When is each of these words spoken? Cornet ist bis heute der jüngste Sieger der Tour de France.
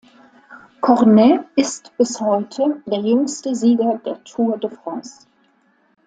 Cornet 0.81 1.45
ist 1.55 1.95
bis 1.95 2.19
heute 2.19 2.81
der 2.87 3.01
jüngste 3.01 3.53
Sieger 3.53 3.99
der 4.03 4.23
Tour 4.23 4.57
de 4.57 4.67
France. 4.71 5.27